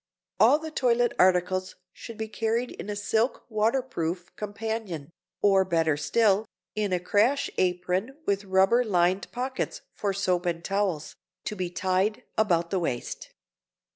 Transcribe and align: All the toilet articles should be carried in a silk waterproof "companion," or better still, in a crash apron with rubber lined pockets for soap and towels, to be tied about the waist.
All 0.39 0.57
the 0.57 0.71
toilet 0.71 1.13
articles 1.19 1.75
should 1.93 2.17
be 2.17 2.27
carried 2.27 2.71
in 2.71 2.89
a 2.89 2.95
silk 2.95 3.45
waterproof 3.51 4.35
"companion," 4.35 5.11
or 5.43 5.63
better 5.63 5.95
still, 5.95 6.47
in 6.73 6.91
a 6.91 6.99
crash 6.99 7.51
apron 7.59 8.17
with 8.25 8.45
rubber 8.45 8.83
lined 8.83 9.31
pockets 9.31 9.81
for 9.93 10.11
soap 10.11 10.47
and 10.47 10.65
towels, 10.65 11.15
to 11.43 11.55
be 11.55 11.69
tied 11.69 12.23
about 12.35 12.71
the 12.71 12.79
waist. 12.79 13.29